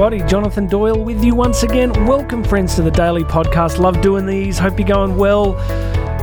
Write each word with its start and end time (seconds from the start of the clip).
everybody. 0.00 0.30
Jonathan 0.30 0.68
Doyle 0.68 1.02
with 1.02 1.24
you 1.24 1.34
once 1.34 1.64
again. 1.64 1.90
Welcome, 2.06 2.44
friends, 2.44 2.76
to 2.76 2.82
the 2.82 2.90
Daily 2.92 3.24
Podcast. 3.24 3.80
Love 3.80 4.00
doing 4.00 4.26
these. 4.26 4.56
Hope 4.56 4.78
you're 4.78 4.86
going 4.86 5.16
well. 5.16 5.56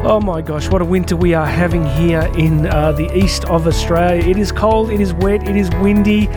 Oh 0.08 0.22
my 0.22 0.42
gosh, 0.42 0.70
what 0.70 0.82
a 0.82 0.86
winter 0.86 1.18
we 1.18 1.34
are 1.34 1.46
having 1.46 1.86
here 1.86 2.22
in 2.38 2.68
uh, 2.68 2.94
the 2.94 3.14
east 3.14 3.44
of 3.50 3.68
Australia. 3.68 4.24
It 4.24 4.38
is 4.38 4.54
cold, 4.54 4.92
it 4.92 5.02
is 5.02 5.14
wet, 5.16 5.46
it 5.46 5.58
is 5.58 5.70
windy. 5.82 6.28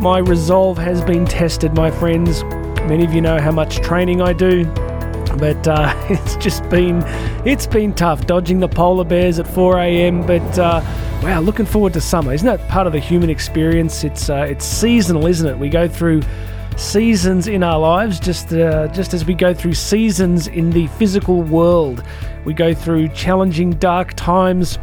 My 0.00 0.20
resolve 0.20 0.78
has 0.78 1.02
been 1.02 1.26
tested, 1.26 1.74
my 1.74 1.90
friends. 1.90 2.44
Many 2.88 3.04
of 3.04 3.12
you 3.12 3.20
know 3.20 3.38
how 3.38 3.52
much 3.52 3.80
training 3.80 4.22
I 4.22 4.32
do 4.32 4.64
but 5.38 5.68
uh, 5.68 5.94
it's 6.10 6.36
just 6.36 6.68
been 6.70 7.02
it's 7.46 7.66
been 7.66 7.94
tough 7.94 8.26
dodging 8.26 8.58
the 8.58 8.68
polar 8.68 9.04
bears 9.04 9.38
at 9.38 9.46
4 9.46 9.78
a.m. 9.78 10.26
But 10.26 10.58
uh, 10.58 10.80
wow, 11.22 11.40
looking 11.40 11.66
forward 11.66 11.92
to 11.92 12.00
summer. 12.00 12.32
Isn't 12.32 12.46
that 12.46 12.66
part 12.68 12.86
of 12.86 12.92
the 12.92 12.98
human 12.98 13.30
experience? 13.30 14.02
It's 14.02 14.30
uh, 14.30 14.46
it's 14.48 14.64
seasonal, 14.64 15.26
isn't 15.26 15.46
it? 15.46 15.58
We 15.58 15.68
go 15.68 15.86
through 15.86 16.22
seasons 16.76 17.48
in 17.48 17.62
our 17.62 17.78
lives, 17.78 18.20
just 18.20 18.52
uh, 18.52 18.88
just 18.88 19.14
as 19.14 19.24
we 19.24 19.34
go 19.34 19.52
through 19.54 19.74
seasons 19.74 20.46
in 20.46 20.70
the 20.70 20.86
physical 20.88 21.42
world. 21.42 22.02
We 22.44 22.54
go 22.54 22.74
through 22.74 23.08
challenging, 23.08 23.72
dark 23.72 24.14
times. 24.14 24.78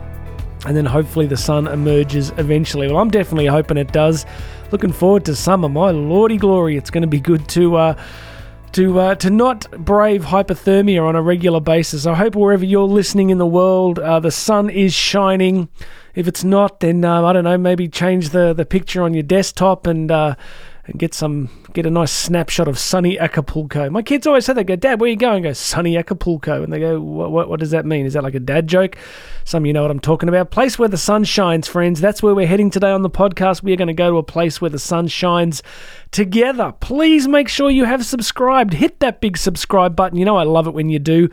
And 0.66 0.76
then 0.76 0.86
hopefully 0.86 1.28
the 1.28 1.38
sun 1.38 1.68
emerges 1.68 2.32
eventually. 2.38 2.88
Well, 2.88 2.98
I'm 2.98 3.12
definitely 3.12 3.46
hoping 3.46 3.78
it 3.78 3.94
does. 3.94 4.26
Looking 4.72 4.92
forward 4.92 5.24
to 5.26 5.36
summer. 5.36 5.70
My 5.70 5.92
lordy 5.92 6.36
glory, 6.38 6.76
it's 6.76 6.90
going 6.90 7.04
to 7.04 7.08
be 7.08 7.20
good 7.20 7.48
to 7.50 7.78
uh, 7.78 8.04
to 8.74 9.00
uh, 9.00 9.16
to 9.16 9.30
not 9.30 9.70
brave 9.86 10.26
hypothermia 10.26 11.02
on 11.02 11.16
a 11.16 11.22
regular 11.22 11.60
basis. 11.60 12.06
I 12.06 12.16
hope 12.16 12.36
wherever 12.36 12.66
you're 12.66 12.84
listening 12.84 13.30
in 13.30 13.38
the 13.38 13.46
world, 13.46 14.00
uh, 14.00 14.20
the 14.20 14.32
sun 14.32 14.70
is 14.70 14.94
shining. 14.94 15.70
If 16.16 16.28
it's 16.28 16.44
not, 16.44 16.80
then 16.80 17.06
uh, 17.06 17.24
I 17.24 17.34
don't 17.34 17.44
know. 17.44 17.58
Maybe 17.58 17.88
change 17.88 18.30
the 18.30 18.54
the 18.54 18.66
picture 18.66 19.04
on 19.04 19.14
your 19.14 19.24
desktop 19.24 19.88
and 19.88 20.12
uh, 20.12 20.36
and 20.88 20.98
get 20.98 21.14
some 21.14 21.50
get 21.74 21.86
a 21.86 21.90
nice 21.90 22.12
snapshot 22.12 22.68
of 22.68 22.80
sunny 22.80 23.20
Acapulco. 23.20 23.90
My 23.90 24.02
kids 24.02 24.26
always 24.26 24.46
say 24.46 24.54
they 24.54 24.64
go, 24.64 24.76
Dad, 24.76 25.00
where 25.00 25.08
are 25.08 25.12
you 25.12 25.18
going? 25.18 25.46
I 25.46 25.50
go 25.50 25.54
sunny 25.54 25.98
Acapulco, 25.98 26.64
and 26.64 26.74
they 26.74 26.80
go, 26.80 27.00
what, 27.00 27.32
what, 27.32 27.50
what 27.50 27.60
does 27.60 27.72
that 27.72 27.86
mean? 27.86 28.06
Is 28.06 28.14
that 28.14 28.24
like 28.24 28.36
a 28.36 28.40
dad 28.40 28.68
joke? 28.68 28.98
Some 29.44 29.64
of 29.64 29.68
you 29.68 29.74
know 29.74 29.82
what 29.84 29.92
I'm 29.92 30.00
talking 30.00 30.30
about. 30.30 30.50
Place 30.50 30.80
where 30.80 30.90
the 30.90 30.98
sun 30.98 31.24
shines, 31.24 31.68
friends. 31.68 32.02
That's 32.02 32.24
where 32.24 32.34
we're 32.34 32.48
heading 32.48 32.70
today 32.70 32.92
on 32.92 33.02
the 33.02 33.10
podcast. 33.10 33.64
We 33.64 33.74
are 33.74 33.78
going 33.78 33.88
to 33.90 33.94
go 33.94 34.12
to 34.12 34.18
a 34.18 34.24
place 34.24 34.60
where 34.60 34.70
the 34.70 34.80
sun 34.80 35.08
shines 35.08 35.62
together. 36.12 36.74
Please 36.80 37.28
make 37.28 37.50
sure 37.50 37.70
you 37.70 37.86
have 37.86 38.06
subscribed. 38.06 38.74
Hit 38.74 39.00
that 39.00 39.22
big 39.22 39.38
subscribe 39.38 39.96
button. 39.96 40.18
You 40.18 40.26
know 40.26 40.38
I 40.38 40.44
love 40.44 40.68
it 40.68 40.74
when 40.74 40.90
you 40.90 41.00
do. 41.00 41.30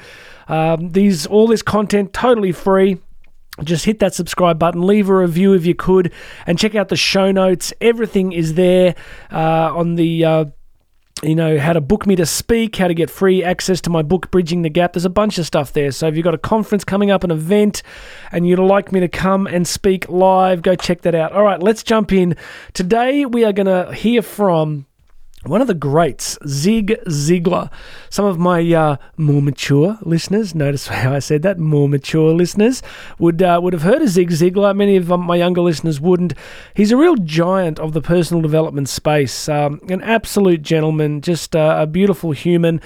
Um, 0.46 0.90
these 0.90 1.26
all 1.26 1.46
this 1.46 1.62
content 1.62 2.12
totally 2.12 2.52
free 2.52 2.98
just 3.62 3.84
hit 3.84 4.00
that 4.00 4.14
subscribe 4.14 4.58
button, 4.58 4.82
leave 4.82 5.08
a 5.08 5.16
review 5.16 5.52
if 5.52 5.64
you 5.64 5.74
could, 5.74 6.12
and 6.46 6.58
check 6.58 6.74
out 6.74 6.88
the 6.88 6.96
show 6.96 7.30
notes. 7.30 7.72
Everything 7.80 8.32
is 8.32 8.54
there 8.54 8.94
uh, 9.30 9.72
on 9.74 9.94
the. 9.94 10.24
Uh, 10.24 10.44
you 11.22 11.34
know, 11.34 11.58
how 11.58 11.72
to 11.72 11.80
book 11.80 12.06
me 12.06 12.16
to 12.16 12.26
speak, 12.26 12.76
how 12.76 12.88
to 12.88 12.92
get 12.92 13.08
free 13.08 13.42
access 13.42 13.80
to 13.82 13.88
my 13.88 14.02
book, 14.02 14.30
Bridging 14.30 14.60
the 14.60 14.68
Gap. 14.68 14.92
There's 14.92 15.04
a 15.06 15.10
bunch 15.10 15.38
of 15.38 15.46
stuff 15.46 15.72
there. 15.72 15.90
So 15.90 16.06
if 16.08 16.16
you've 16.16 16.24
got 16.24 16.34
a 16.34 16.38
conference 16.38 16.84
coming 16.84 17.10
up, 17.10 17.24
an 17.24 17.30
event, 17.30 17.82
and 18.30 18.46
you'd 18.46 18.58
like 18.58 18.92
me 18.92 19.00
to 19.00 19.08
come 19.08 19.46
and 19.46 19.66
speak 19.66 20.08
live, 20.10 20.60
go 20.60 20.74
check 20.74 21.02
that 21.02 21.14
out. 21.14 21.32
All 21.32 21.44
right, 21.44 21.62
let's 21.62 21.82
jump 21.82 22.12
in. 22.12 22.36
Today 22.74 23.24
we 23.24 23.44
are 23.44 23.52
going 23.52 23.68
to 23.68 23.94
hear 23.94 24.20
from 24.20 24.86
one 25.46 25.60
of 25.60 25.66
the 25.66 25.74
greats, 25.74 26.38
Zig 26.46 26.96
Ziglar. 27.06 27.70
Some 28.10 28.24
of 28.24 28.38
my 28.38 28.60
uh, 28.72 28.96
more 29.16 29.42
mature 29.42 29.98
listeners, 30.02 30.54
notice 30.54 30.86
how 30.88 31.12
I 31.12 31.18
said 31.18 31.42
that, 31.42 31.58
more 31.58 31.88
mature 31.88 32.32
listeners, 32.32 32.82
would 33.18 33.42
uh, 33.42 33.60
would 33.62 33.72
have 33.72 33.82
heard 33.82 34.02
of 34.02 34.08
Zig 34.08 34.30
Ziglar. 34.30 34.74
Many 34.74 34.96
of 34.96 35.08
my 35.08 35.36
younger 35.36 35.60
listeners 35.60 36.00
wouldn't. 36.00 36.34
He's 36.74 36.92
a 36.92 36.96
real 36.96 37.16
giant 37.16 37.78
of 37.78 37.92
the 37.92 38.00
personal 38.00 38.42
development 38.42 38.88
space, 38.88 39.48
um, 39.48 39.80
an 39.88 40.02
absolute 40.02 40.62
gentleman, 40.62 41.20
just 41.20 41.54
uh, 41.54 41.76
a 41.78 41.86
beautiful 41.86 42.32
human. 42.32 42.80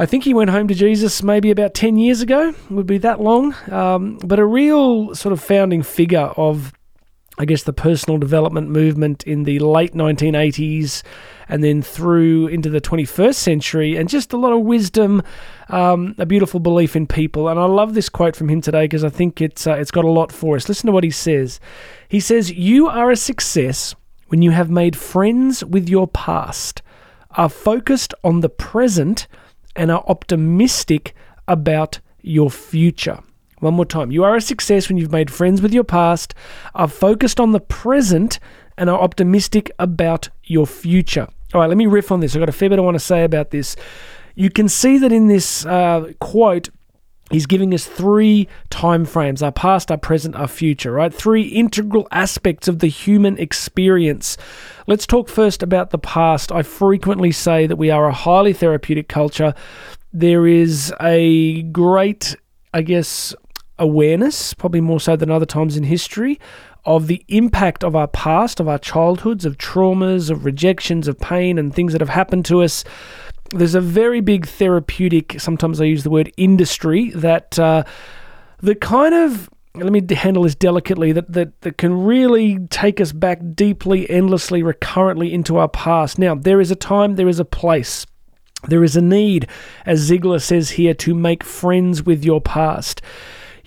I 0.00 0.06
think 0.06 0.22
he 0.22 0.32
went 0.32 0.50
home 0.50 0.68
to 0.68 0.74
Jesus 0.74 1.24
maybe 1.24 1.50
about 1.50 1.74
10 1.74 1.98
years 1.98 2.20
ago, 2.20 2.54
would 2.70 2.86
be 2.86 2.98
that 2.98 3.20
long, 3.20 3.52
um, 3.68 4.18
but 4.24 4.38
a 4.38 4.46
real 4.46 5.12
sort 5.16 5.32
of 5.32 5.42
founding 5.42 5.82
figure 5.82 6.30
of 6.36 6.72
I 7.38 7.44
guess, 7.44 7.62
the 7.62 7.72
personal 7.72 8.18
development 8.18 8.68
movement 8.68 9.22
in 9.24 9.44
the 9.44 9.60
late 9.60 9.94
1980s 9.94 11.02
and 11.48 11.62
then 11.62 11.82
through 11.82 12.48
into 12.48 12.68
the 12.68 12.80
21st 12.80 13.34
century, 13.34 13.96
and 13.96 14.08
just 14.08 14.32
a 14.32 14.36
lot 14.36 14.52
of 14.52 14.62
wisdom, 14.62 15.22
um, 15.68 16.14
a 16.18 16.26
beautiful 16.26 16.60
belief 16.60 16.94
in 16.96 17.06
people. 17.06 17.48
And 17.48 17.58
I 17.58 17.64
love 17.64 17.94
this 17.94 18.08
quote 18.08 18.36
from 18.36 18.48
him 18.48 18.60
today 18.60 18.84
because 18.84 19.04
I 19.04 19.08
think 19.08 19.40
it's, 19.40 19.66
uh, 19.66 19.74
it's 19.74 19.90
got 19.90 20.04
a 20.04 20.10
lot 20.10 20.32
for 20.32 20.56
us. 20.56 20.68
Listen 20.68 20.86
to 20.86 20.92
what 20.92 21.04
he 21.04 21.10
says. 21.10 21.60
He 22.08 22.20
says, 22.20 22.50
You 22.50 22.88
are 22.88 23.10
a 23.10 23.16
success 23.16 23.94
when 24.26 24.42
you 24.42 24.50
have 24.50 24.70
made 24.70 24.96
friends 24.96 25.64
with 25.64 25.88
your 25.88 26.06
past, 26.06 26.82
are 27.32 27.48
focused 27.48 28.12
on 28.22 28.40
the 28.40 28.50
present, 28.50 29.26
and 29.74 29.90
are 29.90 30.04
optimistic 30.06 31.14
about 31.46 32.00
your 32.20 32.50
future. 32.50 33.20
One 33.60 33.74
more 33.74 33.84
time. 33.84 34.10
You 34.10 34.24
are 34.24 34.36
a 34.36 34.40
success 34.40 34.88
when 34.88 34.98
you've 34.98 35.12
made 35.12 35.30
friends 35.30 35.60
with 35.60 35.72
your 35.72 35.84
past, 35.84 36.34
are 36.74 36.88
focused 36.88 37.40
on 37.40 37.52
the 37.52 37.60
present, 37.60 38.38
and 38.76 38.88
are 38.88 39.00
optimistic 39.00 39.70
about 39.78 40.28
your 40.44 40.66
future. 40.66 41.28
All 41.52 41.60
right, 41.60 41.66
let 41.66 41.76
me 41.76 41.86
riff 41.86 42.12
on 42.12 42.20
this. 42.20 42.34
I've 42.34 42.40
got 42.40 42.48
a 42.48 42.52
fair 42.52 42.68
bit 42.70 42.78
I 42.78 42.82
want 42.82 42.94
to 42.94 43.00
say 43.00 43.24
about 43.24 43.50
this. 43.50 43.74
You 44.34 44.50
can 44.50 44.68
see 44.68 44.98
that 44.98 45.12
in 45.12 45.26
this 45.26 45.66
uh, 45.66 46.12
quote, 46.20 46.68
he's 47.30 47.46
giving 47.46 47.74
us 47.74 47.86
three 47.86 48.48
time 48.70 49.04
frames 49.04 49.42
our 49.42 49.50
past, 49.50 49.90
our 49.90 49.98
present, 49.98 50.36
our 50.36 50.46
future, 50.46 50.92
right? 50.92 51.12
Three 51.12 51.42
integral 51.42 52.06
aspects 52.12 52.68
of 52.68 52.78
the 52.78 52.86
human 52.86 53.38
experience. 53.38 54.36
Let's 54.86 55.06
talk 55.06 55.28
first 55.28 55.62
about 55.62 55.90
the 55.90 55.98
past. 55.98 56.52
I 56.52 56.62
frequently 56.62 57.32
say 57.32 57.66
that 57.66 57.76
we 57.76 57.90
are 57.90 58.06
a 58.06 58.12
highly 58.12 58.52
therapeutic 58.52 59.08
culture. 59.08 59.54
There 60.12 60.46
is 60.46 60.94
a 61.00 61.62
great, 61.62 62.36
I 62.72 62.82
guess, 62.82 63.34
awareness, 63.78 64.54
probably 64.54 64.80
more 64.80 65.00
so 65.00 65.16
than 65.16 65.30
other 65.30 65.46
times 65.46 65.76
in 65.76 65.84
history, 65.84 66.38
of 66.84 67.06
the 67.06 67.24
impact 67.28 67.84
of 67.84 67.94
our 67.94 68.08
past, 68.08 68.60
of 68.60 68.68
our 68.68 68.78
childhoods, 68.78 69.44
of 69.44 69.58
traumas, 69.58 70.30
of 70.30 70.44
rejections, 70.44 71.08
of 71.08 71.18
pain, 71.18 71.58
and 71.58 71.74
things 71.74 71.92
that 71.92 72.00
have 72.00 72.08
happened 72.08 72.44
to 72.46 72.62
us. 72.62 72.84
There's 73.50 73.74
a 73.74 73.80
very 73.80 74.20
big 74.20 74.46
therapeutic, 74.46 75.40
sometimes 75.40 75.80
I 75.80 75.84
use 75.84 76.02
the 76.02 76.10
word 76.10 76.32
industry, 76.36 77.10
that, 77.10 77.58
uh, 77.58 77.84
that 78.62 78.80
kind 78.80 79.14
of 79.14 79.50
let 79.74 79.92
me 79.92 80.02
handle 80.14 80.42
this 80.42 80.54
delicately 80.54 81.12
that, 81.12 81.30
that 81.32 81.60
that 81.60 81.78
can 81.78 82.04
really 82.04 82.58
take 82.68 83.00
us 83.00 83.12
back 83.12 83.38
deeply 83.54 84.08
endlessly 84.10 84.62
recurrently 84.62 85.32
into 85.32 85.56
our 85.56 85.68
past 85.68 86.18
now 86.18 86.34
there 86.34 86.60
is 86.60 86.70
a 86.70 86.76
time 86.76 87.14
there 87.14 87.28
is 87.28 87.38
a 87.38 87.44
place 87.44 88.06
there 88.66 88.82
is 88.82 88.96
a 88.96 89.00
need 89.00 89.46
as 89.86 90.10
Ziglar 90.10 90.42
says 90.42 90.70
here 90.70 90.94
to 90.94 91.14
make 91.14 91.44
friends 91.44 92.02
with 92.02 92.24
your 92.24 92.40
past 92.40 93.02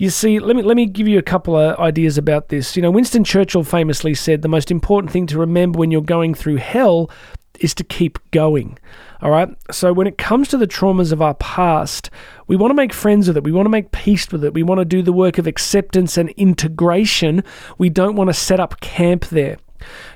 you 0.01 0.09
see, 0.09 0.39
let 0.39 0.55
me 0.55 0.63
let 0.63 0.75
me 0.75 0.87
give 0.87 1.07
you 1.07 1.19
a 1.19 1.21
couple 1.21 1.55
of 1.55 1.77
ideas 1.77 2.17
about 2.17 2.49
this. 2.49 2.75
You 2.75 2.81
know, 2.81 2.89
Winston 2.89 3.23
Churchill 3.23 3.63
famously 3.63 4.15
said 4.15 4.41
the 4.41 4.47
most 4.47 4.71
important 4.71 5.13
thing 5.13 5.27
to 5.27 5.37
remember 5.37 5.77
when 5.77 5.91
you're 5.91 6.01
going 6.01 6.33
through 6.33 6.55
hell 6.55 7.11
is 7.59 7.75
to 7.75 7.83
keep 7.83 8.17
going. 8.31 8.79
All 9.21 9.29
right. 9.29 9.49
So 9.69 9.93
when 9.93 10.07
it 10.07 10.17
comes 10.17 10.47
to 10.47 10.57
the 10.57 10.65
traumas 10.65 11.11
of 11.11 11.21
our 11.21 11.35
past, 11.35 12.09
we 12.47 12.55
want 12.55 12.71
to 12.71 12.75
make 12.75 12.93
friends 12.93 13.27
with 13.27 13.37
it. 13.37 13.43
We 13.43 13.51
want 13.51 13.67
to 13.67 13.69
make 13.69 13.91
peace 13.91 14.31
with 14.31 14.43
it. 14.43 14.55
We 14.55 14.63
want 14.63 14.79
to 14.79 14.85
do 14.85 15.03
the 15.03 15.13
work 15.13 15.37
of 15.37 15.45
acceptance 15.45 16.17
and 16.17 16.31
integration. 16.31 17.43
We 17.77 17.91
don't 17.91 18.15
want 18.15 18.31
to 18.31 18.33
set 18.33 18.59
up 18.59 18.79
camp 18.79 19.27
there. 19.27 19.57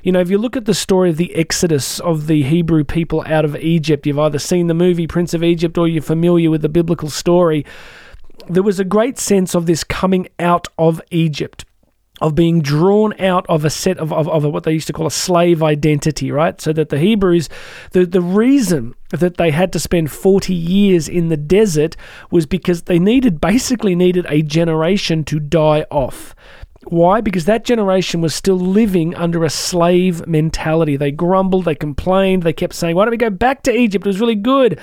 You 0.02 0.10
know, 0.10 0.20
if 0.20 0.30
you 0.30 0.38
look 0.38 0.56
at 0.56 0.64
the 0.64 0.74
story 0.74 1.10
of 1.10 1.16
the 1.16 1.32
exodus 1.36 2.00
of 2.00 2.26
the 2.26 2.42
Hebrew 2.42 2.82
people 2.82 3.22
out 3.28 3.44
of 3.44 3.54
Egypt, 3.54 4.04
you've 4.04 4.18
either 4.18 4.40
seen 4.40 4.66
the 4.66 4.74
movie 4.74 5.06
Prince 5.06 5.32
of 5.32 5.44
Egypt 5.44 5.78
or 5.78 5.86
you're 5.86 6.02
familiar 6.02 6.50
with 6.50 6.62
the 6.62 6.68
biblical 6.68 7.08
story 7.08 7.64
there 8.48 8.62
was 8.62 8.80
a 8.80 8.84
great 8.84 9.18
sense 9.18 9.54
of 9.54 9.66
this 9.66 9.84
coming 9.84 10.28
out 10.38 10.68
of 10.78 11.00
Egypt 11.10 11.64
of 12.20 12.34
being 12.34 12.62
drawn 12.62 13.18
out 13.20 13.44
of 13.48 13.64
a 13.64 13.70
set 13.70 13.98
of, 13.98 14.12
of, 14.12 14.28
of 14.28 14.44
what 14.44 14.64
they 14.64 14.72
used 14.72 14.86
to 14.86 14.92
call 14.92 15.06
a 15.06 15.10
slave 15.10 15.62
identity, 15.62 16.30
right? 16.30 16.60
So 16.60 16.72
that 16.72 16.88
the 16.88 16.98
Hebrews, 16.98 17.48
the, 17.90 18.06
the 18.06 18.22
reason 18.22 18.94
that 19.10 19.36
they 19.36 19.50
had 19.50 19.72
to 19.74 19.78
spend 19.78 20.10
40 20.10 20.54
years 20.54 21.08
in 21.08 21.28
the 21.28 21.36
desert 21.36 21.96
was 22.30 22.46
because 22.46 22.82
they 22.82 22.98
needed, 22.98 23.40
basically 23.40 23.94
needed 23.94 24.26
a 24.28 24.42
generation 24.42 25.24
to 25.24 25.38
die 25.38 25.84
off. 25.90 26.34
Why? 26.88 27.20
Because 27.20 27.46
that 27.46 27.64
generation 27.64 28.20
was 28.20 28.34
still 28.34 28.58
living 28.58 29.14
under 29.16 29.44
a 29.44 29.50
slave 29.50 30.26
mentality. 30.26 30.96
They 30.96 31.10
grumbled, 31.10 31.64
they 31.64 31.74
complained, 31.74 32.44
they 32.44 32.52
kept 32.52 32.74
saying, 32.74 32.94
Why 32.94 33.04
don't 33.04 33.10
we 33.10 33.16
go 33.16 33.30
back 33.30 33.62
to 33.62 33.76
Egypt? 33.76 34.06
It 34.06 34.08
was 34.08 34.20
really 34.20 34.36
good. 34.36 34.78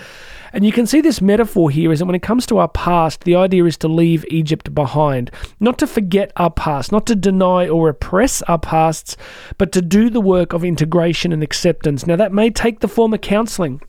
And 0.51 0.65
you 0.65 0.71
can 0.71 0.85
see 0.85 1.01
this 1.01 1.21
metaphor 1.21 1.71
here 1.71 1.91
is 1.91 2.00
that 2.00 2.05
when 2.05 2.15
it 2.15 2.21
comes 2.21 2.45
to 2.47 2.59
our 2.59 2.67
past, 2.67 3.23
the 3.23 3.35
idea 3.35 3.65
is 3.65 3.77
to 3.77 3.88
leave 3.88 4.25
Egypt 4.29 4.75
behind. 4.75 5.31
Not 5.59 5.79
to 5.79 5.88
forget 5.88 6.31
our 6.35 6.51
past, 6.51 6.91
not 6.91 7.07
to 7.07 7.15
deny 7.15 7.67
or 7.67 7.88
repress 7.88 8.41
our 8.44 8.59
pasts, 8.59 9.17
but 9.57 9.71
to 9.71 9.81
do 9.81 10.11
the 10.11 10.21
work 10.21 10.53
of 10.53 10.63
integration 10.63 11.33
and 11.33 11.41
acceptance. 11.41 12.05
Now, 12.05 12.17
that 12.17 12.33
may 12.33 12.51
take 12.51 12.81
the 12.81 12.88
form 12.88 13.13
of 13.13 13.21
counseling. 13.21 13.81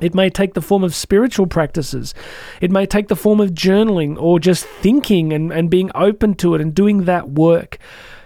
It 0.00 0.14
may 0.14 0.30
take 0.30 0.54
the 0.54 0.62
form 0.62 0.84
of 0.84 0.94
spiritual 0.94 1.46
practices. 1.46 2.14
It 2.60 2.70
may 2.70 2.86
take 2.86 3.08
the 3.08 3.16
form 3.16 3.40
of 3.40 3.50
journaling 3.50 4.16
or 4.20 4.38
just 4.38 4.64
thinking 4.64 5.32
and, 5.32 5.52
and 5.52 5.70
being 5.70 5.90
open 5.94 6.34
to 6.36 6.54
it 6.54 6.60
and 6.60 6.74
doing 6.74 7.04
that 7.04 7.30
work. 7.30 7.78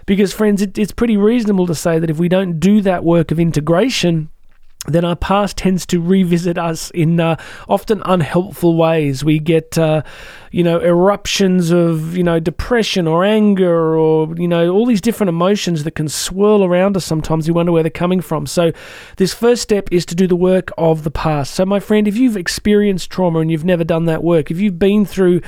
Because, 0.05 0.33
friends, 0.33 0.61
it, 0.61 0.77
it's 0.77 0.91
pretty 0.91 1.17
reasonable 1.17 1.65
to 1.67 1.75
say 1.75 1.97
that 1.97 2.09
if 2.09 2.19
we 2.19 2.29
don't 2.29 2.59
do 2.59 2.81
that 2.81 3.03
work 3.03 3.31
of 3.31 3.39
integration, 3.39 4.29
then 4.87 5.05
our 5.05 5.15
past 5.15 5.57
tends 5.57 5.85
to 5.85 6.01
revisit 6.01 6.57
us 6.57 6.91
in 6.91 7.19
uh, 7.19 7.37
often 7.69 8.01
unhelpful 8.03 8.75
ways. 8.75 9.23
We 9.23 9.39
get, 9.39 9.77
uh, 9.77 10.03
you 10.51 10.61
know, 10.61 10.81
eruptions 10.81 11.71
of, 11.71 12.17
you 12.17 12.23
know, 12.23 12.39
depression 12.39 13.07
or 13.07 13.23
anger 13.23 13.95
or, 13.95 14.35
you 14.35 14.47
know, 14.47 14.69
all 14.69 14.85
these 14.85 14.99
different 14.99 15.29
emotions 15.29 15.85
that 15.85 15.91
can 15.95 16.09
swirl 16.09 16.65
around 16.65 16.97
us 16.97 17.05
sometimes. 17.05 17.47
We 17.47 17.53
wonder 17.53 17.71
where 17.71 17.83
they're 17.83 17.89
coming 17.89 18.19
from. 18.19 18.45
So, 18.45 18.73
this 19.15 19.33
first 19.33 19.61
step 19.61 19.87
is 19.89 20.05
to 20.07 20.15
do 20.15 20.27
the 20.27 20.35
work 20.35 20.69
of 20.77 21.03
the 21.05 21.11
past. 21.11 21.53
So, 21.53 21.65
my 21.65 21.79
friend, 21.79 22.05
if 22.05 22.17
you've 22.17 22.37
experienced 22.37 23.09
trauma 23.09 23.39
and 23.39 23.49
you've 23.49 23.65
never 23.65 23.85
done 23.85 24.03
that 24.05 24.23
work, 24.23 24.51
if 24.51 24.59
you've 24.59 24.79
been 24.79 25.05
through, 25.05 25.41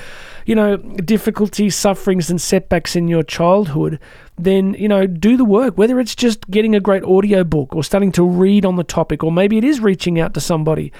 you 0.45 0.55
know, 0.55 0.77
difficulties, 0.77 1.75
sufferings, 1.75 2.29
and 2.29 2.39
setbacks 2.39 2.95
in 2.95 3.07
your 3.07 3.23
childhood, 3.23 3.99
then 4.37 4.73
you 4.75 4.87
know 4.87 5.07
do 5.07 5.37
the 5.37 5.45
work 5.45 5.77
whether 5.77 5.99
it's 5.99 6.15
just 6.15 6.49
getting 6.49 6.75
a 6.75 6.79
great 6.79 7.03
audio 7.03 7.43
book 7.43 7.73
or 7.75 7.83
starting 7.83 8.11
to 8.11 8.23
read 8.23 8.65
on 8.65 8.75
the 8.75 8.83
topic 8.83 9.23
or 9.23 9.31
maybe 9.31 9.57
it 9.57 9.63
is 9.63 9.79
reaching 9.79 10.19
out 10.19 10.33
to 10.33 10.41
somebody. 10.41 10.91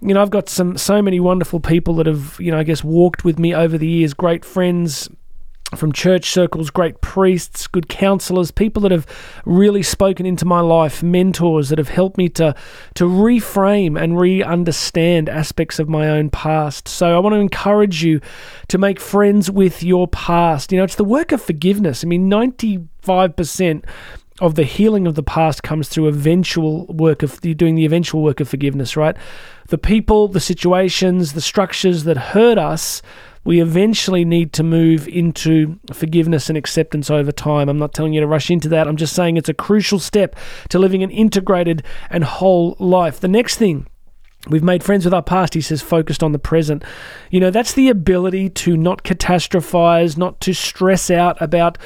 You 0.00 0.14
know 0.14 0.22
i've 0.22 0.30
got 0.30 0.48
some 0.48 0.78
so 0.78 1.02
many 1.02 1.18
wonderful 1.18 1.58
people 1.58 1.96
that 1.96 2.06
have 2.06 2.36
you 2.38 2.52
know 2.52 2.58
i 2.58 2.62
guess 2.62 2.84
walked 2.84 3.24
with 3.24 3.36
me 3.36 3.52
over 3.52 3.76
the 3.76 3.88
years 3.88 4.14
great 4.14 4.44
friends 4.44 5.08
from 5.76 5.92
church 5.92 6.30
circles, 6.30 6.70
great 6.70 7.00
priests, 7.00 7.66
good 7.66 7.88
counselors, 7.88 8.50
people 8.50 8.80
that 8.82 8.90
have 8.90 9.06
really 9.44 9.82
spoken 9.82 10.24
into 10.24 10.44
my 10.44 10.60
life, 10.60 11.02
mentors 11.02 11.68
that 11.68 11.78
have 11.78 11.90
helped 11.90 12.16
me 12.16 12.28
to 12.30 12.54
to 12.94 13.04
reframe 13.04 14.00
and 14.00 14.18
re-understand 14.18 15.28
aspects 15.28 15.78
of 15.78 15.88
my 15.88 16.08
own 16.08 16.30
past. 16.30 16.88
So 16.88 17.14
I 17.14 17.18
want 17.18 17.34
to 17.34 17.40
encourage 17.40 18.02
you 18.02 18.20
to 18.68 18.78
make 18.78 18.98
friends 18.98 19.50
with 19.50 19.82
your 19.82 20.08
past. 20.08 20.72
You 20.72 20.78
know, 20.78 20.84
it's 20.84 20.94
the 20.94 21.04
work 21.04 21.32
of 21.32 21.42
forgiveness. 21.42 22.02
I 22.02 22.06
mean, 22.06 22.30
95% 22.30 23.84
of 24.40 24.54
the 24.54 24.64
healing 24.64 25.06
of 25.06 25.14
the 25.14 25.22
past 25.22 25.62
comes 25.62 25.88
through 25.88 26.06
eventual 26.06 26.86
work 26.86 27.22
of 27.22 27.40
doing 27.40 27.74
the 27.74 27.84
eventual 27.84 28.22
work 28.22 28.40
of 28.40 28.48
forgiveness, 28.48 28.96
right? 28.96 29.16
The 29.68 29.78
people, 29.78 30.28
the 30.28 30.40
situations, 30.40 31.32
the 31.32 31.40
structures 31.40 32.04
that 32.04 32.16
hurt 32.16 32.58
us 32.58 33.02
we 33.48 33.62
eventually 33.62 34.26
need 34.26 34.52
to 34.52 34.62
move 34.62 35.08
into 35.08 35.80
forgiveness 35.90 36.50
and 36.50 36.58
acceptance 36.58 37.10
over 37.10 37.32
time. 37.32 37.70
I'm 37.70 37.78
not 37.78 37.94
telling 37.94 38.12
you 38.12 38.20
to 38.20 38.26
rush 38.26 38.50
into 38.50 38.68
that. 38.68 38.86
I'm 38.86 38.98
just 38.98 39.14
saying 39.14 39.38
it's 39.38 39.48
a 39.48 39.54
crucial 39.54 39.98
step 39.98 40.36
to 40.68 40.78
living 40.78 41.02
an 41.02 41.10
integrated 41.10 41.82
and 42.10 42.24
whole 42.24 42.76
life. 42.78 43.20
The 43.20 43.26
next 43.26 43.56
thing 43.56 43.86
We've 44.48 44.62
made 44.62 44.82
friends 44.82 45.04
with 45.04 45.14
our 45.14 45.22
past, 45.22 45.54
he 45.54 45.60
says, 45.60 45.82
focused 45.82 46.22
on 46.22 46.32
the 46.32 46.38
present. 46.38 46.84
You 47.30 47.40
know, 47.40 47.50
that's 47.50 47.74
the 47.74 47.88
ability 47.88 48.50
to 48.50 48.76
not 48.76 49.04
catastrophize, 49.04 50.16
not 50.16 50.40
to 50.42 50.54
stress 50.54 51.10
out 51.10 51.40
about 51.40 51.76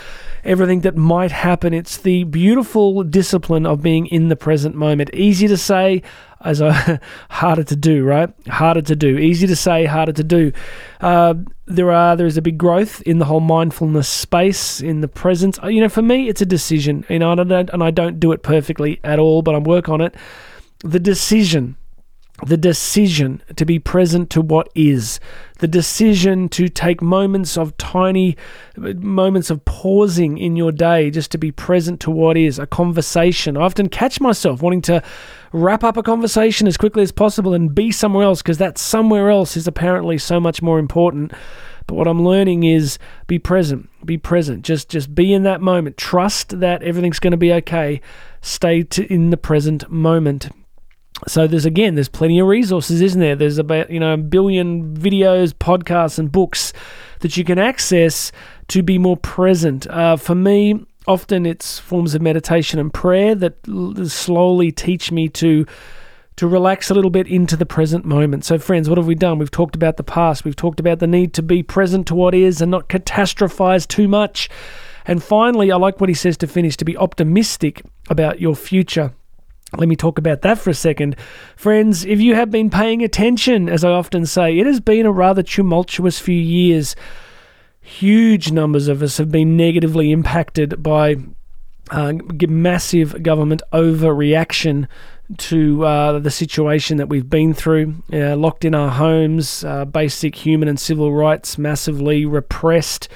everything 0.45 0.81
that 0.81 0.97
might 0.97 1.33
happen. 1.33 1.75
It's 1.75 1.97
the 1.97 2.25
beautiful 2.25 3.03
discipline 3.03 3.67
of 3.67 3.83
being 3.83 4.07
in 4.07 4.29
the 4.29 4.37
present 4.37 4.75
moment. 4.75 5.11
Easy 5.13 5.49
to 5.49 5.57
say, 5.57 6.03
as 6.45 6.61
a 6.61 7.01
harder 7.31 7.65
to 7.65 7.77
do, 7.77 8.05
right? 8.05 8.31
Harder 8.49 8.83
to 8.83 8.97
do. 8.97 9.19
Easy 9.19 9.47
to 9.47 9.57
say, 9.57 9.85
harder 9.85 10.13
to 10.13 10.25
do. 10.25 10.53
Uh, 11.01 11.35
there 11.67 11.91
are 11.91 12.17
there 12.17 12.27
is 12.27 12.37
a 12.37 12.43
big 12.43 12.59
growth 12.59 13.01
in 13.03 13.19
the 13.19 13.25
whole 13.25 13.41
mindfulness 13.41 14.09
space 14.09 14.81
in 14.81 15.01
the 15.01 15.09
present. 15.09 15.59
You 15.65 15.81
know, 15.81 15.89
for 15.89 16.03
me, 16.03 16.29
it's 16.29 16.41
a 16.41 16.47
decision. 16.47 17.05
You 17.09 17.19
know, 17.19 17.33
and 17.33 17.41
I 17.41 17.45
don't, 17.45 17.71
and 17.71 17.83
I 17.83 17.91
don't 17.91 18.21
do 18.21 18.33
it 18.33 18.43
perfectly 18.43 19.01
at 19.05 19.19
all, 19.19 19.43
but 19.43 19.55
I'm 19.55 19.65
work 19.65 19.89
on 19.89 20.01
it. 20.01 20.15
The 20.85 21.01
decision 21.01 21.77
the 22.45 22.57
decision 22.57 23.41
to 23.57 23.65
be 23.65 23.79
present 23.79 24.31
to 24.31 24.41
what 24.41 24.69
is, 24.75 25.21
the 25.61 25.69
decision 25.69 26.49
to 26.49 26.69
take 26.69 27.01
moments 27.01 27.57
of 27.57 27.77
tiny 27.77 28.37
moments 28.77 29.49
of 29.49 29.65
pausing 29.65 30.39
in 30.39 30.57
your 30.57 30.73
day 30.73 31.11
just 31.11 31.31
to 31.31 31.39
be 31.39 31.53
present 31.53 32.01
to 32.01 32.11
what 32.11 32.37
is, 32.37 32.59
a 32.59 32.67
conversation. 32.67 33.57
I 33.57 33.63
often 33.63 33.89
catch 33.89 34.21
myself 34.21 34.61
wanting 34.61 34.83
to 34.83 35.03
wrap 35.53 35.85
up 35.85 35.97
a 35.97 36.03
conversation 36.03 36.67
as 36.67 36.77
quickly 36.77 37.03
as 37.03 37.13
possible 37.13 37.55
and 37.55 37.75
be 37.75 37.93
somewhere 37.93 38.25
else 38.25 38.43
because 38.43 38.59
that 38.59 38.77
somewhere 38.77 39.31
else 39.31 39.57
is 39.57 39.69
apparently 39.69 40.19
so 40.19 40.41
much 40.41 40.63
more 40.63 40.79
important. 40.81 41.33
But 41.87 41.95
what 41.95 42.09
I'm 42.09 42.25
learning 42.25 42.65
is 42.65 42.99
be 43.27 43.39
present, 43.39 43.89
be 44.05 44.19
present. 44.19 44.65
Just 44.65 44.89
just 44.89 45.15
be 45.15 45.33
in 45.33 45.43
that 45.45 45.61
moment. 45.61 45.97
Trust 45.97 46.61
that 46.61 46.83
everything's 46.83 47.19
going 47.19 47.33
to 47.33 47.37
be 47.37 47.53
okay. 47.53 48.01
Stay 48.41 48.85
in 49.09 49.31
the 49.31 49.37
present 49.37 49.91
moment. 49.91 50.49
So 51.29 51.47
there's 51.47 51.67
again, 51.67 51.95
there's 51.95 52.09
plenty 52.09 52.39
of 52.39 52.47
resources, 52.47 53.01
isn't 53.01 53.21
there? 53.21 53.37
There's 53.37 53.59
about 53.59 53.91
you 53.91 54.01
know 54.01 54.15
a 54.15 54.19
billion 54.19 54.97
videos, 54.97 55.53
podcasts, 55.53 56.19
and 56.19 56.31
books 56.31 56.73
that 57.21 57.37
you 57.37 57.45
can 57.45 57.59
access 57.59 58.33
to 58.69 58.83
be 58.83 58.99
more 58.99 59.17
present. 59.17 59.87
Uh, 59.87 60.17
for 60.17 60.35
me, 60.35 60.85
often 61.07 61.47
it's 61.47 61.79
forms 61.79 62.15
of 62.15 62.23
meditation 62.23 62.79
and 62.79 62.93
prayer 62.93 63.35
that 63.35 63.55
slowly 64.11 64.73
teach 64.73 65.13
me 65.13 65.29
to 65.29 65.67
to 66.37 66.47
relax 66.47 66.91
a 66.91 66.95
little 66.95 67.11
bit 67.11 67.27
into 67.27 67.57
the 67.57 67.67
present 67.67 68.05
moment. 68.05 68.45
So, 68.45 68.59
friends, 68.59 68.89
what 68.89 68.99
have 68.99 69.07
we 69.07 69.15
done? 69.15 69.39
We've 69.39 69.51
talked 69.51 69.77
about 69.77 69.97
the 69.97 70.03
past. 70.03 70.45
We've 70.45 70.57
talked 70.57 70.81
about 70.81 70.99
the 70.99 71.07
need 71.07 71.35
to 71.35 71.43
be 71.43 71.63
present 71.63 72.07
to 72.09 72.15
what 72.15 72.35
is 72.35 72.61
and 72.61 72.71
not 72.71 72.89
catastrophize 72.89 73.87
too 73.87 74.09
much. 74.09 74.49
And 75.05 75.23
finally, 75.23 75.71
I 75.71 75.77
like 75.77 76.01
what 76.01 76.09
he 76.09 76.15
says 76.15 76.37
to 76.39 76.47
finish 76.47 76.77
to 76.79 76.85
be 76.85 76.97
optimistic 76.97 77.83
about 78.09 78.41
your 78.41 78.55
future. 78.55 79.13
Let 79.77 79.89
me 79.89 79.97
talk 79.97 80.19
about 80.19 80.43
that 80.43 80.59
for 80.59 80.71
a 80.71 80.75
second. 80.75 81.17
Friends, 81.57 82.05
if 82.05 82.21
you 82.21 82.35
have 82.35 82.51
been 82.51 82.69
paying 82.69 83.03
attention, 83.03 83.69
as 83.69 83.85
I 83.85 83.91
often 83.91 84.27
say, 84.27 84.59
it 84.59 84.67
has 84.67 84.81
been 84.81 85.07
a 85.07 85.13
rather 85.13 85.43
tumultuous 85.43 86.19
few 86.19 86.35
years. 86.39 86.95
Huge 87.81 88.53
numbers 88.53 88.89
of 88.89 89.03
us 89.03 89.17
have 89.17 89.31
been 89.31 89.57
negatively 89.57 90.13
impacted 90.13 90.83
by 90.83 91.17
uh, 91.91 92.13
massive 92.49 93.23
government 93.23 93.63
overreaction 93.73 94.89
to 95.39 95.85
uh, 95.85 96.19
the 96.19 96.31
situation 96.31 96.99
that 96.99 97.09
we've 97.09 97.31
been 97.31 97.55
through, 97.55 97.95
uh, 98.13 98.37
locked 98.37 98.65
in 98.65 98.75
our 98.75 98.91
homes, 98.91 99.65
uh, 99.65 99.85
basic 99.85 100.35
human 100.35 100.69
and 100.69 100.79
civil 100.79 101.13
rights 101.13 101.57
massively 101.57 102.27
repressed 102.27 103.09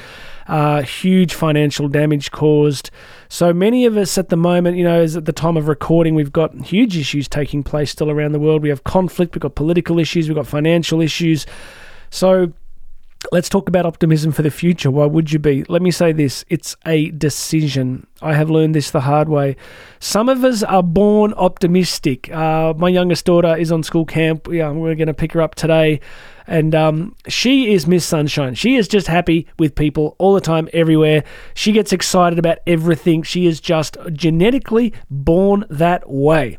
uh, 0.49 0.83
huge 0.83 1.35
financial 1.35 1.89
damage 1.89 2.31
caused. 2.31 2.91
So 3.29 3.53
many 3.53 3.87
of 3.87 3.97
us 3.97 4.17
at 4.19 4.29
the 4.29 4.37
moment, 4.37 4.77
you 4.77 4.85
know, 4.85 5.01
is 5.01 5.17
at 5.17 5.25
the 5.25 5.33
time 5.33 5.57
of 5.57 5.69
recording, 5.69 6.15
we've 6.15 6.33
got 6.33 6.55
huge 6.55 6.97
issues 6.97 7.29
taking 7.29 7.63
place 7.63 7.91
still 7.91 8.11
around 8.11 8.33
the 8.33 8.39
world. 8.39 8.63
We 8.63 8.69
have 8.69 8.85
conflict, 8.85 9.35
we've 9.35 9.41
got 9.41 9.55
political 9.55 9.99
issues, 9.99 10.29
we've 10.29 10.37
got 10.37 10.47
financial 10.47 11.01
issues. 11.01 11.47
So 12.11 12.53
let's 13.33 13.49
talk 13.49 13.69
about 13.69 13.87
optimism 13.87 14.33
for 14.33 14.43
the 14.43 14.51
future. 14.51 14.91
Why 14.91 15.07
would 15.07 15.33
you 15.33 15.39
be? 15.39 15.65
Let 15.69 15.83
me 15.83 15.91
say 15.91 16.13
this 16.13 16.45
it's 16.49 16.77
a 16.87 17.11
decision. 17.11 18.07
I 18.23 18.35
have 18.35 18.51
learned 18.51 18.75
this 18.75 18.91
the 18.91 19.01
hard 19.01 19.29
way. 19.29 19.57
Some 19.99 20.29
of 20.29 20.45
us 20.45 20.63
are 20.63 20.83
born 20.83 21.35
optimistic. 21.35 22.33
Uh, 22.33 22.75
my 22.77 22.89
youngest 22.89 23.25
daughter 23.25 23.57
is 23.57 23.73
on 23.73 23.83
school 23.83 24.05
camp. 24.05 24.49
Yeah, 24.51 24.71
we're 24.71 24.95
going 24.95 25.07
to 25.09 25.15
pick 25.15 25.33
her 25.33 25.43
up 25.43 25.55
today. 25.55 26.01
And 26.47 26.75
um, 26.75 27.17
she 27.27 27.73
is 27.75 27.87
Miss 27.87 28.05
Sunshine. 28.05 28.55
She 28.55 28.77
is 28.77 28.87
just 28.87 29.09
happy 29.09 29.49
with 29.59 29.75
people 29.75 30.15
all 30.19 30.33
the 30.33 30.41
time, 30.41 30.69
everywhere. 30.73 31.25
She 31.55 31.73
gets 31.73 31.93
excited 31.93 32.39
about 32.39 32.59
everything. 32.67 33.25
She 33.25 33.47
is 33.47 33.61
just 33.61 33.97
genetically 34.13 34.93
born 35.11 35.65
that 35.69 36.09
way. 36.09 36.59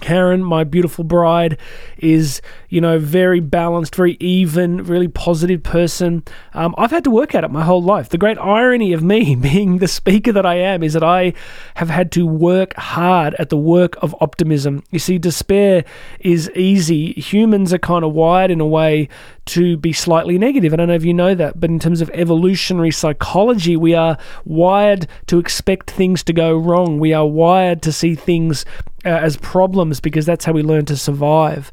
Karen, 0.00 0.42
my 0.42 0.64
beautiful 0.64 1.04
bride, 1.04 1.58
is, 1.98 2.42
you 2.68 2.80
know, 2.80 2.98
very 2.98 3.38
balanced, 3.38 3.94
very 3.94 4.16
even, 4.18 4.82
really 4.82 5.06
positive 5.06 5.62
person. 5.62 6.24
Um, 6.54 6.74
I've 6.76 6.90
had 6.90 7.04
to 7.04 7.10
work 7.10 7.36
at 7.36 7.44
it 7.44 7.52
my 7.52 7.62
whole 7.62 7.82
life. 7.82 8.08
The 8.08 8.18
great 8.18 8.36
irony 8.38 8.92
of 8.92 9.04
me 9.04 9.36
being 9.36 9.78
the 9.78 9.86
speaker 9.86 10.32
that 10.32 10.44
I 10.44 10.56
am 10.56 10.82
is 10.82 10.94
that 10.94 11.04
I 11.04 11.34
have 11.76 11.88
had 11.88 12.10
to 12.12 12.26
work 12.26 12.74
hard 12.74 13.34
at 13.38 13.48
the 13.48 13.56
work 13.56 13.96
of 14.02 14.12
optimism. 14.20 14.82
You 14.90 14.98
see, 14.98 15.18
despair 15.18 15.84
is 16.18 16.50
easy. 16.50 17.12
Humans 17.12 17.72
are 17.72 17.78
kind 17.78 18.04
of 18.04 18.12
wired 18.12 18.50
in 18.50 18.60
a 18.60 18.66
way 18.66 19.08
to 19.46 19.76
be 19.76 19.92
slightly 19.92 20.38
negative. 20.38 20.72
I 20.72 20.76
don't 20.76 20.88
know 20.88 20.94
if 20.94 21.04
you 21.04 21.14
know 21.14 21.34
that, 21.34 21.58
but 21.58 21.70
in 21.70 21.78
terms 21.78 22.00
of 22.00 22.10
evolutionary 22.10 22.90
psychology, 22.90 23.76
we 23.76 23.94
are 23.94 24.18
wired 24.44 25.06
to 25.26 25.38
expect 25.38 25.90
things 25.90 26.22
to 26.24 26.32
go 26.32 26.56
wrong. 26.56 26.98
We 26.98 27.12
are 27.12 27.26
wired 27.26 27.80
to 27.82 27.92
see 27.92 28.14
things 28.14 28.64
uh, 29.04 29.10
as 29.10 29.36
problems 29.36 30.00
because 30.00 30.26
that's 30.26 30.44
how 30.44 30.52
we 30.52 30.62
learn 30.62 30.84
to 30.86 30.96
survive. 30.96 31.70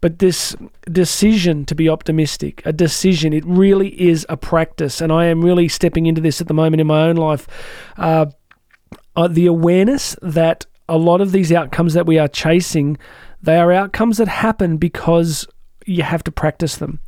But 0.00 0.20
this 0.20 0.54
decision 0.90 1.64
to 1.66 1.74
be 1.74 1.88
optimistic, 1.88 2.62
a 2.64 2.72
decision, 2.72 3.32
it 3.32 3.44
really 3.44 4.00
is 4.00 4.24
a 4.28 4.36
practice. 4.36 5.00
And 5.00 5.12
I 5.12 5.24
am 5.26 5.44
really 5.44 5.68
stepping 5.68 6.06
into 6.06 6.20
this 6.20 6.40
at 6.40 6.46
the 6.46 6.54
moment 6.54 6.80
in 6.80 6.86
my 6.86 7.08
own 7.08 7.16
life. 7.16 7.48
Uh, 7.96 8.26
uh, 9.16 9.26
the 9.26 9.46
awareness 9.46 10.14
that 10.22 10.66
a 10.88 10.96
lot 10.96 11.20
of 11.20 11.32
these 11.32 11.50
outcomes 11.50 11.94
that 11.94 12.06
we 12.06 12.16
are 12.16 12.28
chasing, 12.28 12.96
they 13.42 13.58
are 13.58 13.72
outcomes 13.72 14.18
that 14.18 14.28
happen 14.28 14.76
because 14.76 15.48
you 15.88 16.02
have 16.02 16.22
to 16.24 16.30
practice 16.30 16.76
them. 16.76 17.00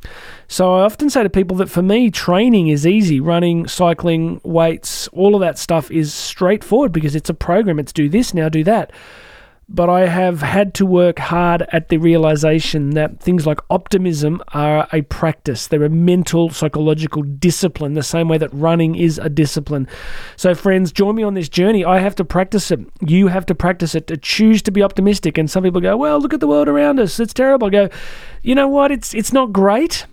So 0.47 0.75
I 0.75 0.81
often 0.81 1.09
say 1.09 1.23
to 1.23 1.29
people 1.29 1.57
that 1.57 1.69
for 1.69 1.81
me, 1.81 2.09
training 2.09 2.67
is 2.67 2.87
easy. 2.87 3.19
Running, 3.19 3.67
cycling, 3.67 4.41
weights, 4.43 5.07
all 5.09 5.35
of 5.35 5.41
that 5.41 5.57
stuff 5.57 5.91
is 5.91 6.13
straightforward 6.13 6.91
because 6.91 7.15
it's 7.15 7.29
a 7.29 7.33
program. 7.33 7.79
It's 7.79 7.93
do 7.93 8.09
this 8.09 8.33
now, 8.33 8.49
do 8.49 8.63
that. 8.63 8.91
But 9.73 9.89
I 9.89 10.07
have 10.07 10.41
had 10.41 10.73
to 10.75 10.85
work 10.85 11.17
hard 11.17 11.65
at 11.71 11.89
the 11.89 11.97
realization 11.97 12.91
that 12.91 13.21
things 13.21 13.47
like 13.47 13.59
optimism 13.69 14.41
are 14.49 14.87
a 14.91 15.01
practice. 15.03 15.67
They're 15.67 15.83
a 15.83 15.89
mental, 15.89 16.49
psychological 16.49 17.21
discipline, 17.21 17.93
the 17.93 18.03
same 18.03 18.27
way 18.27 18.37
that 18.37 18.53
running 18.53 18.95
is 18.95 19.17
a 19.17 19.29
discipline. 19.29 19.87
So, 20.35 20.53
friends, 20.53 20.91
join 20.91 21.15
me 21.15 21.23
on 21.23 21.35
this 21.35 21.47
journey. 21.47 21.85
I 21.85 21.99
have 21.99 22.15
to 22.15 22.25
practice 22.25 22.69
it. 22.69 22.81
You 22.99 23.27
have 23.27 23.45
to 23.45 23.55
practice 23.55 23.95
it 23.95 24.07
to 24.07 24.17
choose 24.17 24.61
to 24.63 24.71
be 24.71 24.83
optimistic. 24.83 25.37
And 25.37 25.49
some 25.49 25.63
people 25.63 25.79
go, 25.79 25.95
well, 25.95 26.19
look 26.19 26.33
at 26.33 26.41
the 26.41 26.47
world 26.47 26.67
around 26.67 26.99
us. 26.99 27.19
It's 27.19 27.33
terrible. 27.33 27.67
I 27.67 27.69
go, 27.69 27.89
you 28.43 28.55
know 28.55 28.67
what? 28.67 28.91
It's, 28.91 29.13
it's 29.13 29.31
not 29.31 29.53
great. 29.53 30.05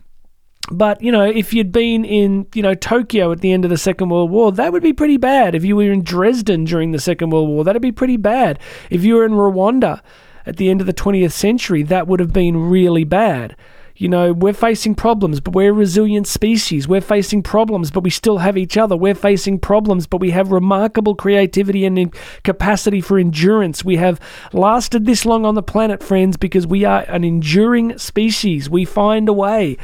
But, 0.70 1.02
you 1.02 1.10
know, 1.10 1.24
if 1.24 1.54
you'd 1.54 1.72
been 1.72 2.04
in, 2.04 2.46
you 2.54 2.62
know, 2.62 2.74
Tokyo 2.74 3.32
at 3.32 3.40
the 3.40 3.52
end 3.52 3.64
of 3.64 3.70
the 3.70 3.78
Second 3.78 4.10
World 4.10 4.30
War, 4.30 4.52
that 4.52 4.72
would 4.72 4.82
be 4.82 4.92
pretty 4.92 5.16
bad. 5.16 5.54
If 5.54 5.64
you 5.64 5.76
were 5.76 5.90
in 5.90 6.02
Dresden 6.02 6.64
during 6.64 6.92
the 6.92 7.00
Second 7.00 7.30
World 7.30 7.48
War, 7.48 7.64
that'd 7.64 7.80
be 7.80 7.92
pretty 7.92 8.16
bad. 8.18 8.58
If 8.90 9.02
you 9.02 9.14
were 9.14 9.24
in 9.24 9.32
Rwanda 9.32 10.02
at 10.44 10.56
the 10.56 10.68
end 10.68 10.80
of 10.80 10.86
the 10.86 10.92
20th 10.92 11.32
century, 11.32 11.82
that 11.84 12.06
would 12.06 12.20
have 12.20 12.32
been 12.32 12.68
really 12.68 13.04
bad. 13.04 13.56
You 13.96 14.08
know, 14.08 14.32
we're 14.32 14.52
facing 14.52 14.94
problems, 14.94 15.40
but 15.40 15.54
we're 15.54 15.70
a 15.70 15.74
resilient 15.74 16.28
species. 16.28 16.86
We're 16.86 17.00
facing 17.00 17.42
problems, 17.42 17.90
but 17.90 18.04
we 18.04 18.10
still 18.10 18.38
have 18.38 18.56
each 18.56 18.76
other. 18.76 18.96
We're 18.96 19.16
facing 19.16 19.58
problems, 19.58 20.06
but 20.06 20.20
we 20.20 20.30
have 20.30 20.52
remarkable 20.52 21.16
creativity 21.16 21.84
and 21.84 22.14
capacity 22.44 23.00
for 23.00 23.18
endurance. 23.18 23.84
We 23.84 23.96
have 23.96 24.20
lasted 24.52 25.04
this 25.04 25.26
long 25.26 25.44
on 25.44 25.56
the 25.56 25.64
planet, 25.64 26.00
friends, 26.00 26.36
because 26.36 26.64
we 26.64 26.84
are 26.84 27.00
an 27.08 27.24
enduring 27.24 27.98
species. 27.98 28.70
We 28.70 28.84
find 28.84 29.28
a 29.28 29.32
way. 29.32 29.78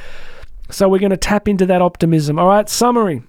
So 0.74 0.88
we're 0.88 0.98
going 0.98 1.10
to 1.10 1.16
tap 1.16 1.46
into 1.46 1.66
that 1.66 1.80
optimism. 1.80 2.36
All 2.36 2.48
right, 2.48 2.68
summary. 2.68 3.22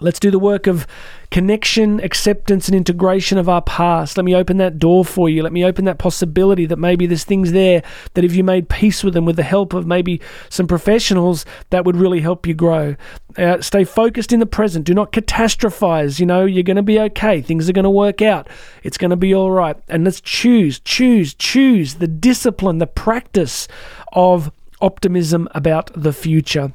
Let's 0.00 0.20
do 0.20 0.30
the 0.30 0.38
work 0.38 0.68
of 0.68 0.86
connection, 1.30 2.00
acceptance, 2.00 2.68
and 2.68 2.76
integration 2.76 3.38
of 3.38 3.48
our 3.48 3.60
past. 3.60 4.16
Let 4.16 4.24
me 4.24 4.36
open 4.36 4.56
that 4.58 4.78
door 4.78 5.04
for 5.04 5.28
you. 5.28 5.42
Let 5.42 5.52
me 5.52 5.64
open 5.64 5.84
that 5.86 5.98
possibility 5.98 6.64
that 6.66 6.78
maybe 6.78 7.06
there's 7.06 7.24
things 7.24 7.50
there 7.50 7.82
that 8.14 8.24
if 8.24 8.32
you 8.34 8.44
made 8.44 8.68
peace 8.68 9.02
with 9.02 9.14
them 9.14 9.24
with 9.24 9.34
the 9.34 9.42
help 9.42 9.74
of 9.74 9.86
maybe 9.86 10.20
some 10.48 10.68
professionals, 10.68 11.44
that 11.70 11.84
would 11.84 11.96
really 11.96 12.20
help 12.20 12.46
you 12.46 12.54
grow. 12.54 12.94
Uh, 13.36 13.60
stay 13.60 13.82
focused 13.82 14.32
in 14.32 14.38
the 14.38 14.46
present. 14.46 14.86
Do 14.86 14.94
not 14.94 15.12
catastrophize. 15.12 16.20
You 16.20 16.26
know, 16.26 16.44
you're 16.44 16.62
going 16.62 16.76
to 16.76 16.82
be 16.82 17.00
okay. 17.00 17.42
Things 17.42 17.68
are 17.68 17.74
going 17.74 17.82
to 17.82 17.90
work 17.90 18.22
out. 18.22 18.48
It's 18.84 18.96
going 18.96 19.10
to 19.10 19.16
be 19.16 19.34
all 19.34 19.50
right. 19.50 19.76
And 19.88 20.04
let's 20.04 20.20
choose, 20.20 20.78
choose, 20.80 21.34
choose 21.34 21.96
the 21.96 22.08
discipline, 22.08 22.78
the 22.78 22.86
practice 22.86 23.66
of 24.12 24.52
optimism 24.80 25.48
about 25.54 25.90
the 25.94 26.12
future. 26.12 26.72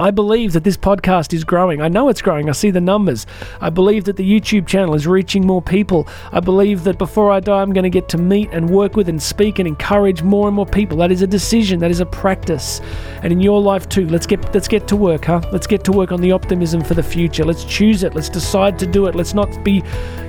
I 0.00 0.10
believe 0.10 0.54
that 0.54 0.64
this 0.64 0.78
podcast 0.78 1.34
is 1.34 1.44
growing. 1.44 1.82
I 1.82 1.88
know 1.88 2.08
it's 2.08 2.22
growing. 2.22 2.48
I 2.48 2.52
see 2.52 2.70
the 2.70 2.80
numbers. 2.80 3.26
I 3.60 3.68
believe 3.68 4.04
that 4.04 4.16
the 4.16 4.24
YouTube 4.24 4.66
channel 4.66 4.94
is 4.94 5.06
reaching 5.06 5.46
more 5.46 5.60
people. 5.60 6.08
I 6.32 6.40
believe 6.40 6.84
that 6.84 6.96
before 6.96 7.30
I 7.30 7.40
die, 7.40 7.60
I'm 7.60 7.74
going 7.74 7.84
to 7.84 7.90
get 7.90 8.08
to 8.08 8.16
meet 8.16 8.48
and 8.50 8.70
work 8.70 8.96
with 8.96 9.10
and 9.10 9.22
speak 9.22 9.58
and 9.58 9.68
encourage 9.68 10.22
more 10.22 10.48
and 10.48 10.56
more 10.56 10.64
people. 10.64 10.96
That 10.96 11.12
is 11.12 11.20
a 11.20 11.26
decision. 11.26 11.80
That 11.80 11.90
is 11.90 12.00
a 12.00 12.06
practice. 12.06 12.80
And 13.22 13.30
in 13.30 13.40
your 13.40 13.60
life 13.60 13.90
too, 13.90 14.08
let's 14.08 14.26
get 14.26 14.54
let's 14.54 14.68
get 14.68 14.88
to 14.88 14.96
work, 14.96 15.26
huh? 15.26 15.42
Let's 15.52 15.66
get 15.66 15.84
to 15.84 15.92
work 15.92 16.12
on 16.12 16.22
the 16.22 16.32
optimism 16.32 16.82
for 16.82 16.94
the 16.94 17.02
future. 17.02 17.44
Let's 17.44 17.64
choose 17.64 18.02
it. 18.02 18.14
Let's 18.14 18.30
decide 18.30 18.78
to 18.78 18.86
do 18.86 19.06
it. 19.06 19.14
Let's 19.14 19.34
not 19.34 19.62
be 19.62 19.82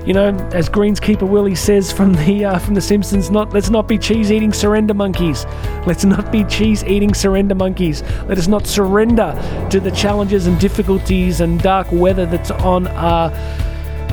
you 0.05 0.13
know, 0.13 0.29
as 0.51 0.67
Greenskeeper 0.67 1.29
Willie 1.29 1.53
says 1.53 1.91
from 1.91 2.13
the 2.13 2.43
uh, 2.43 2.59
from 2.59 2.73
the 2.73 2.81
Simpsons, 2.81 3.29
not 3.29 3.53
let's 3.53 3.69
not 3.69 3.87
be 3.87 3.99
cheese 3.99 4.31
eating 4.31 4.51
surrender 4.51 4.95
monkeys. 4.95 5.45
Let's 5.85 6.03
not 6.03 6.31
be 6.31 6.43
cheese 6.45 6.83
eating 6.83 7.13
surrender 7.13 7.53
monkeys. 7.53 8.01
Let 8.27 8.39
us 8.39 8.47
not 8.47 8.65
surrender 8.65 9.31
to 9.69 9.79
the 9.79 9.91
challenges 9.91 10.47
and 10.47 10.59
difficulties 10.59 11.41
and 11.41 11.61
dark 11.61 11.87
weather 11.91 12.25
that's 12.25 12.51
on 12.51 12.87
our 12.87 13.31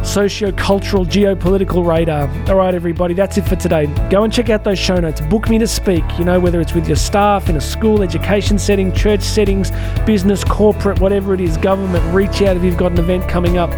socio-cultural 0.05 1.05
geopolitical 1.05 1.87
radar. 1.87 2.29
All 2.49 2.57
right, 2.57 2.75
everybody, 2.75 3.15
that's 3.15 3.37
it 3.37 3.43
for 3.43 3.57
today. 3.57 3.87
Go 4.11 4.25
and 4.25 4.33
check 4.33 4.49
out 4.49 4.65
those 4.65 4.79
show 4.79 4.97
notes. 4.97 5.21
Book 5.21 5.49
me 5.49 5.59
to 5.59 5.67
speak. 5.67 6.05
You 6.19 6.25
know, 6.25 6.39
whether 6.41 6.61
it's 6.61 6.75
with 6.75 6.87
your 6.87 6.97
staff 6.97 7.49
in 7.49 7.57
a 7.57 7.61
school, 7.61 8.03
education 8.03 8.59
setting, 8.59 8.93
church 8.93 9.23
settings, 9.23 9.71
business, 10.07 10.45
corporate, 10.45 11.01
whatever 11.01 11.35
it 11.35 11.41
is, 11.41 11.57
government. 11.57 12.05
Reach 12.15 12.43
out 12.43 12.57
if 12.57 12.63
you've 12.63 12.77
got 12.77 12.93
an 12.93 12.99
event 12.99 13.29
coming 13.29 13.59
up 13.59 13.71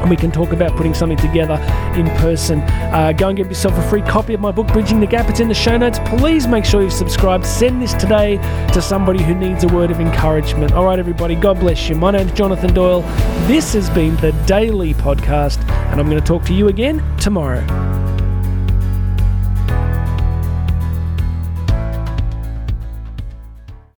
and 0.00 0.10
we 0.10 0.16
can 0.16 0.30
talk 0.30 0.52
about 0.52 0.76
putting 0.76 0.94
something 0.94 1.18
together 1.18 1.54
in 1.96 2.08
person. 2.18 2.60
Uh, 2.60 3.12
go 3.12 3.28
and 3.28 3.36
get 3.36 3.46
yourself 3.46 3.74
a 3.74 3.88
free 3.88 4.02
copy 4.02 4.34
of 4.34 4.40
my 4.40 4.50
book, 4.50 4.66
Bridging 4.68 5.00
the 5.00 5.06
Gap. 5.06 5.28
It's 5.28 5.40
in 5.40 5.48
the 5.48 5.54
show 5.54 5.76
notes. 5.76 5.98
Please 6.06 6.46
make 6.46 6.64
sure 6.64 6.82
you've 6.82 6.92
subscribed. 6.92 7.46
Send 7.46 7.80
this 7.80 7.94
today 7.94 8.36
to 8.72 8.82
somebody 8.82 9.22
who 9.22 9.34
needs 9.34 9.64
a 9.64 9.68
word 9.68 9.90
of 9.90 10.00
encouragement. 10.00 10.72
All 10.72 10.84
right, 10.84 10.98
everybody, 10.98 11.34
God 11.34 11.60
bless 11.60 11.88
you. 11.88 11.94
My 11.94 12.10
name's 12.10 12.32
Jonathan 12.32 12.72
Doyle. 12.72 13.02
This 13.46 13.74
has 13.74 13.90
been 13.90 14.16
the 14.16 14.32
Daily 14.46 14.94
Podcast, 14.94 15.60
and 15.68 16.00
I'm 16.00 16.08
going 16.08 16.20
to 16.20 16.26
talk 16.26 16.44
to 16.46 16.54
you 16.54 16.68
again 16.68 17.02
tomorrow. 17.18 18.09